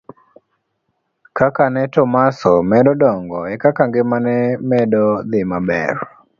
Kaka 1.37 1.63
ne 1.73 1.83
Tomaso 1.93 2.51
medo 2.71 2.91
dongo 3.01 3.39
ekaka 3.53 3.83
ngima 3.87 4.17
ne 4.25 4.37
medo 4.69 5.05
dhi 5.29 5.41
maber. 5.51 5.95